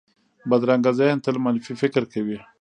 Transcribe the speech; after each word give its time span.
بدرنګه 0.49 0.91
ذهن 0.99 1.17
تل 1.25 1.35
منفي 1.45 1.73
فکر 1.81 2.03
کوي 2.13 2.37